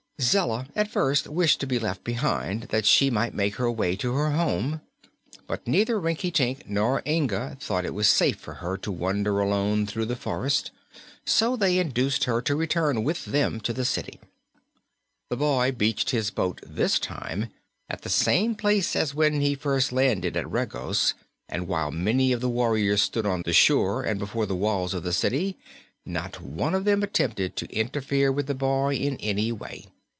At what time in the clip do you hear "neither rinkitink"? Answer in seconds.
5.67-6.69